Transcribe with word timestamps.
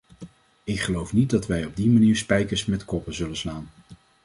Ik 0.63 0.79
geloof 0.81 1.13
niet 1.13 1.29
dat 1.29 1.47
wij 1.47 1.65
op 1.65 1.75
die 1.75 1.89
manier 1.89 2.15
spijkers 2.15 2.65
met 2.65 2.85
koppen 2.85 3.13
zullen 3.13 3.37
slaan. 3.37 3.69